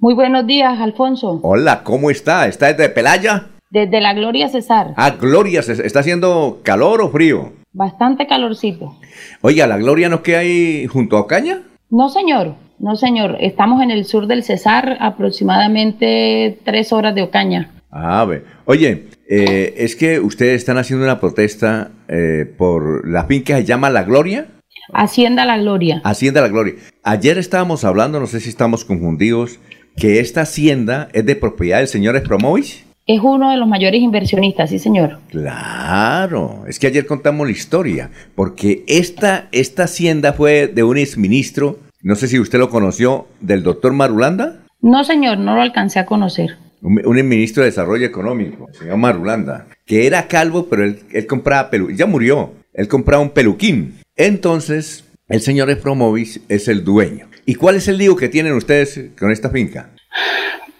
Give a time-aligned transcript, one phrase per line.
[0.00, 1.40] Muy buenos días, Alfonso.
[1.42, 2.48] Hola, ¿cómo está?
[2.48, 3.48] ¿Está desde Pelaya?
[3.68, 4.94] Desde la Gloria Cesar.
[4.96, 7.52] Ah, Gloria, ¿está haciendo calor o frío?
[7.74, 8.96] Bastante calorcito.
[9.42, 11.64] Oiga, ¿la Gloria no queda ahí junto a Ocaña?
[11.90, 12.54] No, señor.
[12.78, 13.36] No, señor.
[13.40, 17.70] Estamos en el sur del Cesar, aproximadamente tres horas de Ocaña.
[17.90, 18.42] Ah, ve.
[18.64, 23.66] Oye, eh, es que ustedes están haciendo una protesta eh, por la finca que se
[23.66, 24.46] llama La Gloria.
[24.94, 26.00] Hacienda La Gloria.
[26.04, 26.76] Hacienda La Gloria.
[27.02, 29.60] Ayer estábamos hablando, no sé si estamos confundidos,
[30.00, 32.84] que esta hacienda es de propiedad del señor Espromovis.
[33.06, 35.18] Es uno de los mayores inversionistas, sí, señor.
[35.28, 41.78] Claro, es que ayer contamos la historia, porque esta, esta hacienda fue de un exministro,
[42.02, 44.60] no sé si usted lo conoció, del doctor Marulanda.
[44.80, 46.56] No, señor, no lo alcancé a conocer.
[46.80, 51.26] Un, un ministro de Desarrollo Económico, el señor Marulanda, que era calvo, pero él, él
[51.26, 53.98] compraba peluquín, ya murió, él compraba un peluquín.
[54.16, 57.29] Entonces, el señor Espromovis es el dueño.
[57.46, 59.90] ¿Y cuál es el lío que tienen ustedes con esta finca?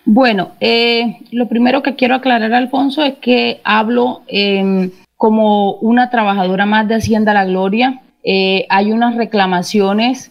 [0.05, 6.67] Bueno, eh, lo primero que quiero aclarar, Alfonso, es que hablo eh, como una trabajadora
[6.67, 8.01] más de Hacienda La Gloria.
[8.25, 10.31] Eh, hay unas reclamaciones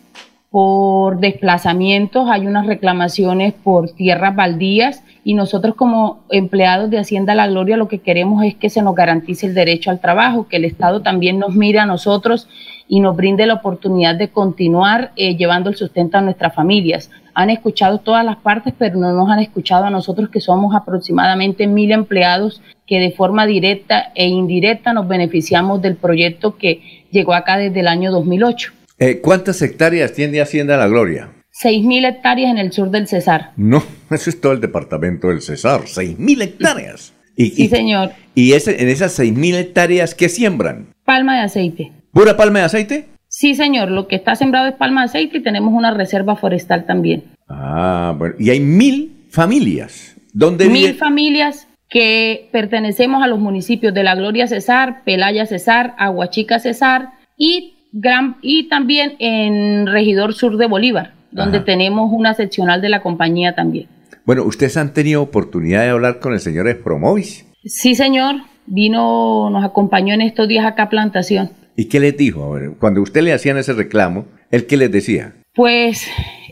[0.49, 7.45] por desplazamientos, hay unas reclamaciones por tierras baldías y nosotros como empleados de Hacienda La
[7.45, 10.65] Gloria lo que queremos es que se nos garantice el derecho al trabajo, que el
[10.65, 12.47] Estado también nos mire a nosotros
[12.87, 17.11] y nos brinde la oportunidad de continuar eh, llevando el sustento a nuestras familias.
[17.35, 21.67] Han escuchado todas las partes, pero no nos han escuchado a nosotros que somos aproximadamente
[21.67, 27.59] mil empleados que de forma directa e indirecta nos beneficiamos del proyecto que llegó acá
[27.59, 28.71] desde el año 2008.
[28.97, 31.29] Eh, ¿Cuántas hectáreas tiene Hacienda La Gloria?
[31.63, 33.51] 6.000 hectáreas en el sur del Cesar.
[33.57, 37.13] No, eso es todo el departamento del Cesar, 6.000 hectáreas.
[37.35, 38.11] Y, sí, y, señor.
[38.35, 40.87] ¿Y ese, en esas 6.000 hectáreas qué siembran?
[41.05, 41.91] Palma de aceite.
[42.11, 43.05] ¿Pura palma de aceite?
[43.27, 43.91] Sí, señor.
[43.91, 47.23] Lo que está sembrado es palma de aceite y tenemos una reserva forestal también.
[47.47, 48.35] Ah, bueno.
[48.39, 50.15] Y hay mil familias.
[50.33, 50.93] ¿Dónde Mil vive?
[50.95, 57.75] familias que pertenecemos a los municipios de La Gloria Cesar, Pelaya Cesar, Aguachica Cesar y,
[57.91, 61.65] gran, y también en Regidor Sur de Bolívar, donde Ajá.
[61.65, 63.87] tenemos una seccional de la compañía también.
[64.25, 67.45] Bueno, ¿ustedes han tenido oportunidad de hablar con el señor Espromovis?
[67.65, 68.35] Sí, señor.
[68.65, 71.49] Vino, nos acompañó en estos días acá a Plantación.
[71.75, 72.43] ¿Y qué les dijo?
[72.43, 75.33] A ver, cuando usted le hacían ese reclamo, ¿él qué les decía?
[75.55, 76.07] Pues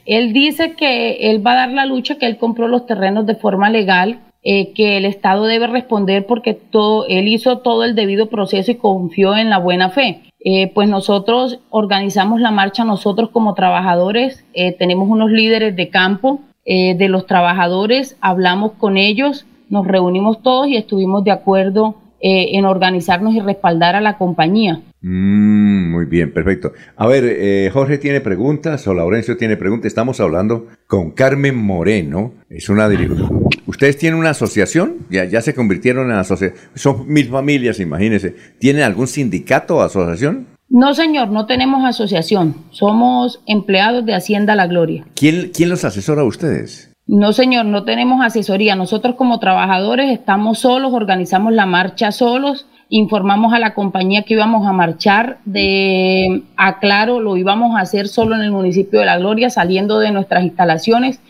[0.06, 3.36] él dice que él va a dar la lucha, que él compró los terrenos de
[3.36, 8.30] forma legal, eh, que el Estado debe responder porque todo, él hizo todo el debido
[8.30, 10.22] proceso y confió en la buena fe.
[10.40, 16.42] Eh, pues nosotros organizamos la marcha, nosotros como trabajadores, eh, tenemos unos líderes de campo
[16.66, 22.58] eh, de los trabajadores, hablamos con ellos, nos reunimos todos y estuvimos de acuerdo eh,
[22.58, 24.82] en organizarnos y respaldar a la compañía.
[25.02, 26.74] Mm, muy bien, perfecto.
[26.96, 29.88] A ver, eh, Jorge tiene preguntas o Laurencio tiene preguntas.
[29.88, 32.34] Estamos hablando con Carmen Moreno.
[32.50, 33.47] Es una dirigente.
[33.68, 35.06] ¿Ustedes tienen una asociación?
[35.10, 36.58] Ya, ya se convirtieron en asociación.
[36.74, 38.36] Son mil familias, imagínense.
[38.60, 40.48] ¿Tienen algún sindicato o asociación?
[40.70, 42.56] No, señor, no tenemos asociación.
[42.72, 45.06] Somos empleados de Hacienda La Gloria.
[45.16, 46.94] ¿Quién, quién los asesora a ustedes?
[47.08, 48.76] No, señor, no tenemos asesoría.
[48.76, 54.66] Nosotros como trabajadores estamos solos, organizamos la marcha solos, informamos a la compañía que íbamos
[54.68, 59.50] a marchar de Aclaro, lo íbamos a hacer solo en el municipio de La Gloria,
[59.50, 61.22] saliendo de nuestras instalaciones,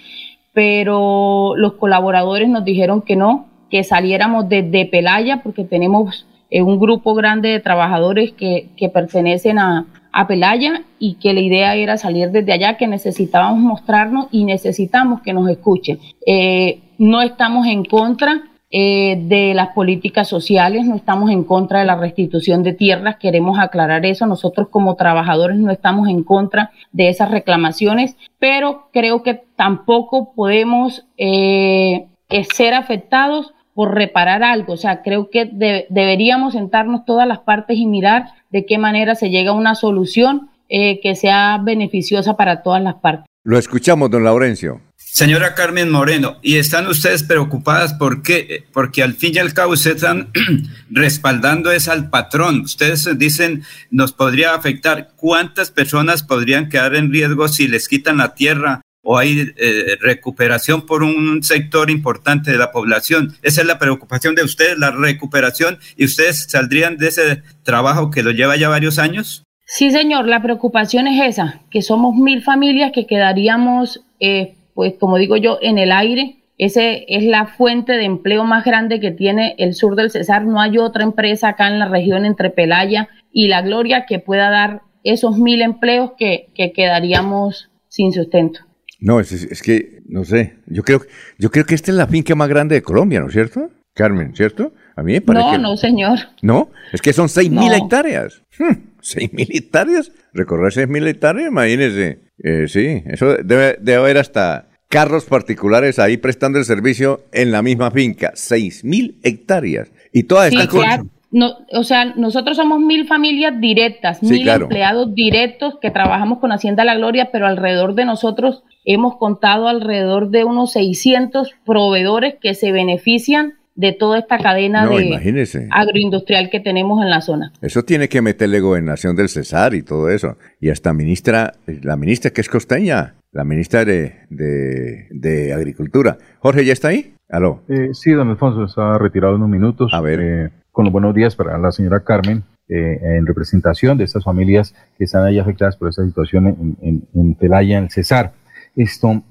[0.58, 6.80] pero los colaboradores nos dijeron que no, que saliéramos desde Pelaya, porque tenemos eh, un
[6.80, 12.32] grupo grande de trabajadores que, pertenecen a, a Pelaya y que la idea era salir
[12.32, 16.00] desde allá, que necesitábamos mostrarnos y necesitamos que nos escuchen.
[16.26, 21.86] Eh, no estamos en contra eh, de las políticas sociales, no estamos en contra de
[21.86, 24.26] la restitución de tierras, queremos aclarar eso.
[24.26, 31.06] Nosotros como trabajadores no estamos en contra de esas reclamaciones, pero creo que tampoco podemos
[31.18, 32.08] eh,
[32.54, 34.74] ser afectados por reparar algo.
[34.74, 39.16] O sea, creo que de, deberíamos sentarnos todas las partes y mirar de qué manera
[39.16, 43.28] se llega a una solución eh, que sea beneficiosa para todas las partes.
[43.44, 44.82] Lo escuchamos, don Laurencio.
[45.12, 48.66] Señora Carmen Moreno, ¿y están ustedes preocupadas por qué?
[48.72, 50.30] Porque al fin y al cabo ustedes están
[50.92, 52.62] respaldando es al patrón.
[52.62, 55.10] Ustedes dicen, nos podría afectar.
[55.16, 60.86] ¿Cuántas personas podrían quedar en riesgo si les quitan la tierra o hay eh, recuperación
[60.86, 63.38] por un sector importante de la población.
[63.42, 68.22] Esa es la preocupación de ustedes, la recuperación, y ustedes saldrían de ese trabajo que
[68.22, 69.46] lo lleva ya varios años.
[69.66, 75.18] Sí, señor, la preocupación es esa, que somos mil familias que quedaríamos, eh, pues como
[75.18, 76.36] digo yo, en el aire.
[76.60, 80.46] Ese es la fuente de empleo más grande que tiene el sur del Cesar.
[80.46, 84.52] No hay otra empresa acá en la región entre Pelaya y La Gloria que pueda
[84.52, 88.60] dar esos mil empleos que, que quedaríamos sin sustento.
[89.00, 91.02] No, es, es, que, no sé, yo creo,
[91.40, 93.72] yo creo que esta es la finca más grande de Colombia, ¿no es cierto?
[93.96, 94.74] Carmen, ¿cierto?
[94.98, 95.60] A mí me parece.
[95.60, 96.18] No, no, señor.
[96.42, 98.42] No, es que son seis mil hectáreas.
[98.58, 100.12] Hmm, ¿Seis mil hectáreas?
[100.34, 102.20] Recorrer seis mil hectáreas, imagínese.
[102.44, 107.62] Eh, sí, eso debe, debe haber hasta carros particulares ahí prestando el servicio en la
[107.62, 108.32] misma finca.
[108.34, 109.92] Seis mil hectáreas.
[110.12, 111.02] Y todas estas cosas.
[111.30, 116.86] No, o sea, nosotros somos mil familias directas, mil empleados directos que trabajamos con Hacienda
[116.86, 122.72] La Gloria, pero alrededor de nosotros hemos contado alrededor de unos 600 proveedores que se
[122.72, 127.54] benefician de toda esta cadena de agroindustrial que tenemos en la zona.
[127.62, 130.36] Eso tiene que meterle gobernación del Cesar y todo eso.
[130.60, 131.54] Y hasta ministra,
[131.84, 136.18] la ministra que es costeña, la ministra de, de, Agricultura.
[136.40, 137.14] Jorge, ¿ya está ahí?
[137.30, 137.62] ¿Aló?
[137.70, 139.94] Eh, sí, don Alfonso, está retirado unos minutos.
[139.94, 140.20] A ver.
[140.22, 144.76] Eh, con los buenos días para la señora Carmen, eh, en representación de estas familias
[144.98, 148.34] que están ahí afectadas por esta situación en, en, en Pelaya, en el Cesar.
[148.76, 149.24] Esto,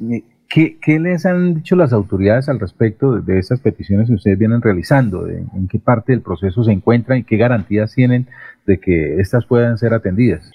[0.48, 5.28] ¿Qué, les han dicho las autoridades al respecto de, estas peticiones que ustedes vienen realizando?
[5.28, 8.28] ¿En qué parte del proceso se encuentran y qué garantías tienen
[8.64, 10.50] de que estas puedan ser atendidas?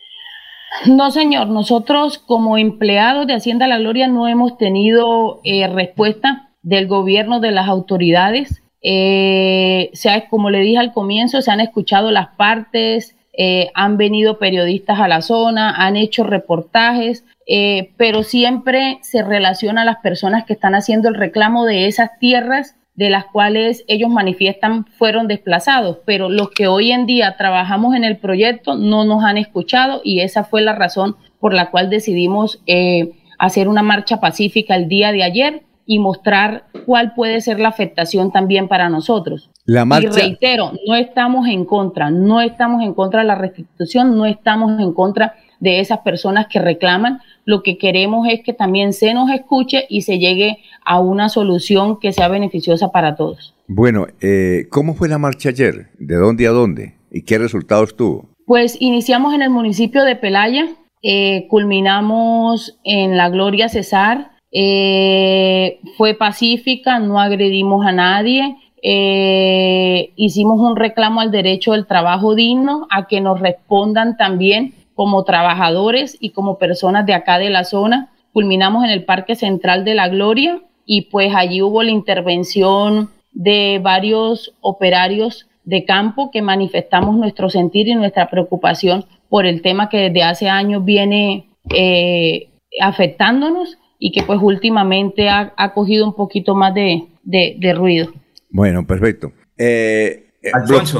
[0.87, 1.47] No, señor.
[1.47, 7.51] Nosotros como empleados de Hacienda La Gloria no hemos tenido eh, respuesta del gobierno, de
[7.51, 8.63] las autoridades.
[8.81, 14.39] Eh, sea, como le dije al comienzo, se han escuchado las partes, eh, han venido
[14.39, 20.45] periodistas a la zona, han hecho reportajes, eh, pero siempre se relaciona a las personas
[20.45, 25.99] que están haciendo el reclamo de esas tierras de las cuales ellos manifiestan fueron desplazados,
[26.05, 30.19] pero los que hoy en día trabajamos en el proyecto no nos han escuchado y
[30.21, 35.11] esa fue la razón por la cual decidimos eh, hacer una marcha pacífica el día
[35.11, 39.50] de ayer y mostrar cuál puede ser la afectación también para nosotros.
[39.65, 44.25] La Y reitero, no estamos en contra, no estamos en contra de la restitución, no
[44.25, 47.19] estamos en contra de esas personas que reclaman.
[47.45, 51.99] Lo que queremos es que también se nos escuche y se llegue a una solución
[51.99, 53.55] que sea beneficiosa para todos.
[53.67, 55.89] Bueno, eh, ¿cómo fue la marcha ayer?
[55.99, 56.95] ¿De dónde a dónde?
[57.11, 58.29] ¿Y qué resultados tuvo?
[58.45, 60.67] Pues iniciamos en el municipio de Pelaya,
[61.03, 70.59] eh, culminamos en la Gloria Cesar, eh, fue pacífica, no agredimos a nadie, eh, hicimos
[70.59, 76.31] un reclamo al derecho del trabajo digno, a que nos respondan también como trabajadores y
[76.31, 78.11] como personas de acá de la zona.
[78.33, 83.79] Culminamos en el Parque Central de la Gloria y pues allí hubo la intervención de
[83.81, 90.09] varios operarios de campo que manifestamos nuestro sentir y nuestra preocupación por el tema que
[90.09, 92.49] desde hace años viene eh,
[92.79, 98.11] afectándonos y que pues últimamente ha, cogido un poquito más de, ruido.
[98.51, 99.31] Bueno, perfecto.
[99.57, 100.51] Eh, eh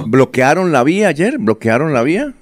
[0.07, 1.38] ¿Bloquearon la vía ayer?
[1.38, 2.33] ¿Bloquearon la vía?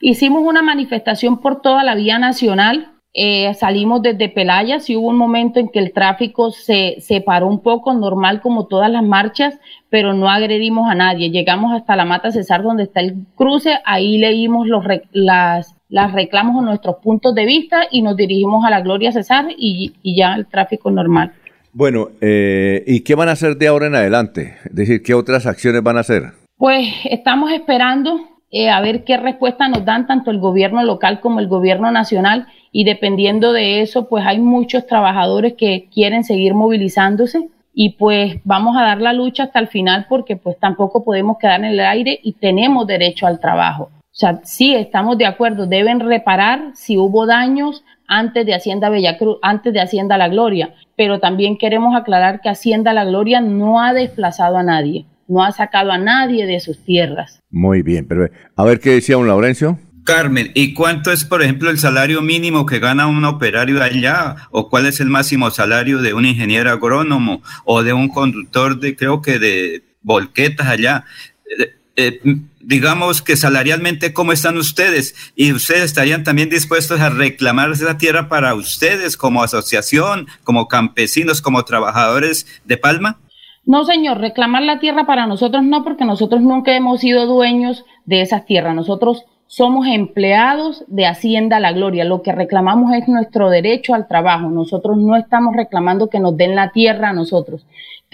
[0.00, 2.94] Hicimos una manifestación por toda la vía nacional.
[3.16, 7.62] Eh, salimos desde Pelaya, sí hubo un momento en que el tráfico se separó un
[7.62, 9.56] poco, normal como todas las marchas,
[9.88, 11.30] pero no agredimos a nadie.
[11.30, 16.58] Llegamos hasta la Mata Cesar, donde está el cruce, ahí leímos los, las, las reclamos
[16.58, 20.46] en nuestros puntos de vista y nos dirigimos a la Gloria Cesar y, ya el
[20.46, 21.32] tráfico normal.
[21.76, 24.54] Bueno, eh, ¿y qué van a hacer de ahora en adelante?
[24.64, 26.22] Es decir, ¿qué otras acciones van a hacer?
[26.56, 28.20] Pues estamos esperando
[28.52, 32.46] eh, a ver qué respuesta nos dan tanto el gobierno local como el gobierno nacional
[32.70, 38.76] y dependiendo de eso, pues hay muchos trabajadores que quieren seguir movilizándose y pues vamos
[38.76, 42.20] a dar la lucha hasta el final porque pues tampoco podemos quedar en el aire
[42.22, 43.90] y tenemos derecho al trabajo.
[44.14, 49.38] O sea, sí, estamos de acuerdo, deben reparar si hubo daños antes de Hacienda Cruz,
[49.42, 53.92] antes de Hacienda La Gloria, pero también queremos aclarar que Hacienda La Gloria no ha
[53.92, 57.40] desplazado a nadie, no ha sacado a nadie de sus tierras.
[57.50, 59.78] Muy bien, pero a ver qué decía un Laurencio.
[60.04, 64.36] Carmen, ¿y cuánto es, por ejemplo, el salario mínimo que gana un operario allá?
[64.50, 68.96] ¿O cuál es el máximo salario de un ingeniero agrónomo o de un conductor de,
[68.96, 71.04] creo que de volquetas allá?
[71.96, 72.20] Eh,
[72.60, 75.14] digamos que salarialmente, ¿cómo están ustedes?
[75.36, 81.40] ¿Y ustedes estarían también dispuestos a reclamar esa tierra para ustedes como asociación, como campesinos,
[81.40, 83.18] como trabajadores de Palma?
[83.66, 88.20] No, señor, reclamar la tierra para nosotros no, porque nosotros nunca hemos sido dueños de
[88.22, 88.74] esas tierras.
[88.74, 92.04] Nosotros somos empleados de Hacienda La Gloria.
[92.04, 94.50] Lo que reclamamos es nuestro derecho al trabajo.
[94.50, 97.64] Nosotros no estamos reclamando que nos den la tierra a nosotros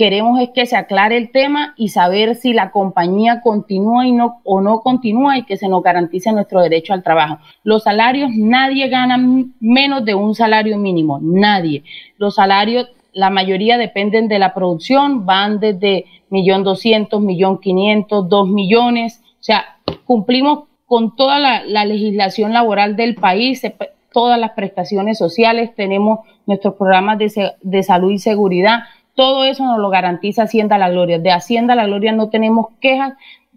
[0.01, 4.41] queremos es que se aclare el tema y saber si la compañía continúa y no,
[4.45, 7.37] o no continúa y que se nos garantice nuestro derecho al trabajo.
[7.65, 9.19] Los salarios, nadie gana
[9.61, 11.85] menos de un salario mínimo, nadie.
[12.17, 18.49] Los salarios, la mayoría dependen de la producción, van desde millón doscientos, millón quinientos, dos
[18.49, 19.21] millones.
[19.35, 20.61] O sea, cumplimos
[20.91, 23.63] con toda la, legislación laboral del país,
[24.13, 28.81] todas las prestaciones sociales, tenemos nuestros programas de, de salud y seguridad.
[29.15, 31.21] Todo eso nos lo garantiza Hacienda La Gloria.
[31.21, 33.13] De Hacienda La Gloria no tenemos quejas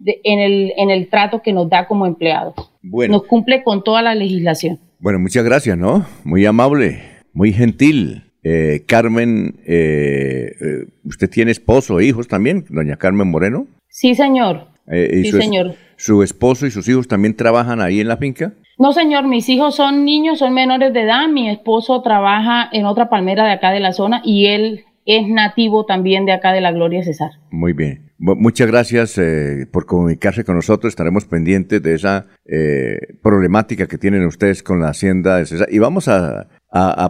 [0.06, 2.54] en, el, en el trato que nos da como empleados.
[2.82, 3.14] Bueno.
[3.14, 4.78] Nos cumple con toda la legislación.
[5.00, 6.06] Bueno, muchas gracias, ¿no?
[6.22, 8.30] Muy amable, muy gentil.
[8.44, 13.66] Eh, Carmen, eh, eh, ¿usted tiene esposo e hijos también, doña Carmen Moreno?
[13.88, 14.68] Sí, señor.
[14.88, 15.74] sí, señor.
[15.96, 18.52] ¿Su esposo y sus hijos también trabajan ahí en la finca?
[18.78, 21.28] No, señor, mis hijos son niños, son menores de edad.
[21.28, 25.84] Mi esposo trabaja en otra palmera de acá de la zona y él es nativo
[25.84, 27.30] también de acá de la Gloria César.
[27.50, 28.10] Muy bien.
[28.18, 30.90] Muchas gracias eh, por comunicarse con nosotros.
[30.90, 35.68] Estaremos pendientes de esa eh, problemática que tienen ustedes con la hacienda de César.
[35.70, 36.48] Y vamos a,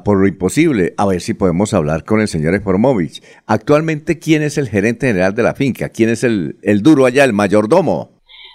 [0.05, 3.23] por lo imposible, a ver si podemos hablar con el señor Eforomovich.
[3.47, 5.88] Actualmente, ¿quién es el gerente general de la finca?
[5.91, 8.13] ¿Quién es el, el duro allá, el mayordomo?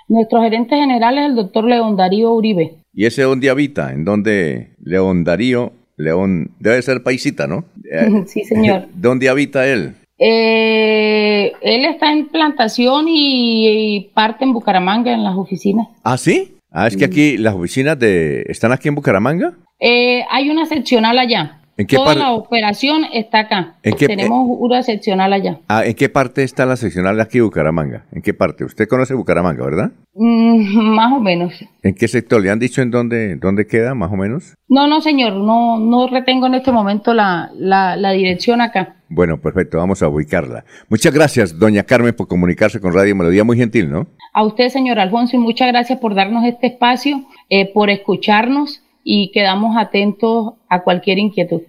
[0.09, 2.73] Nuestro gerente general es el doctor León Darío Uribe.
[2.93, 3.93] ¿Y ese dónde habita?
[3.93, 5.71] ¿En dónde León Darío?
[5.97, 7.63] León debe ser paisita, ¿no?
[8.25, 8.87] sí, señor.
[8.95, 9.93] ¿Dónde habita él?
[10.17, 15.87] Eh, él está en plantación y, parte en Bucaramanga en las oficinas.
[16.03, 16.55] ¿Ah, sí?
[16.71, 19.53] Ah, es que aquí las oficinas de están aquí en Bucaramanga.
[19.79, 21.58] Eh, hay una seccional allá.
[21.79, 23.77] ¿En qué Toda la operación está acá.
[23.83, 25.61] ¿En qué, Tenemos una seccional allá.
[25.69, 28.03] Ah, ¿en qué parte está la seccional de aquí Bucaramanga?
[28.11, 28.65] ¿En qué parte?
[28.65, 29.91] Usted conoce Bucaramanga, ¿verdad?
[30.13, 31.53] Mm, más o menos.
[31.81, 32.41] ¿En qué sector?
[32.41, 34.55] ¿Le han dicho en dónde, dónde queda, más o menos?
[34.67, 35.35] No, no, señor.
[35.35, 38.97] No, no retengo en este momento la, la, la dirección acá.
[39.07, 39.77] Bueno, perfecto.
[39.77, 40.65] Vamos a ubicarla.
[40.89, 43.45] Muchas gracias, doña Carmen, por comunicarse con Radio Melodía.
[43.45, 44.05] Muy gentil, ¿no?
[44.33, 49.31] A usted, señor Alfonso, y muchas gracias por darnos este espacio, eh, por escucharnos y
[49.31, 51.61] quedamos atentos a cualquier inquietud.